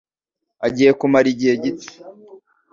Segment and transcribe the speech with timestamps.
[0.67, 1.91] agiye kumara igihe gito.